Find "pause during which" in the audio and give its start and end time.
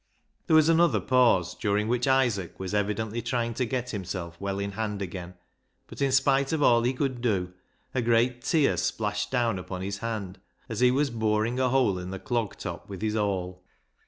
0.99-2.07